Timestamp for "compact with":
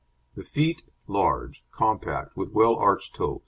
1.69-2.49